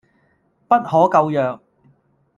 [0.67, 1.61] 不可救藥